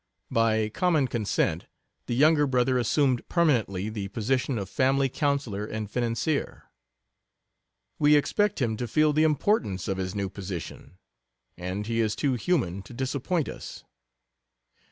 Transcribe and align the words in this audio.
By 0.31 0.69
common 0.69 1.07
consent 1.07 1.67
the 2.07 2.15
younger 2.15 2.47
brother 2.47 2.79
assumed 2.79 3.21
permanently 3.29 3.87
the 3.87 4.07
position 4.07 4.57
of 4.57 4.67
family 4.67 5.09
counselor 5.09 5.63
and 5.63 5.91
financier. 5.91 6.71
We 7.99 8.15
expect 8.15 8.59
him 8.63 8.77
to 8.77 8.87
feel 8.87 9.13
the 9.13 9.21
importance 9.23 9.87
of 9.87 9.97
his 9.97 10.15
new 10.15 10.27
position, 10.27 10.97
and 11.55 11.85
he 11.85 11.99
is 11.99 12.15
too 12.15 12.33
human 12.33 12.81
to 12.81 12.95
disappoint 12.95 13.47
us. 13.47 13.83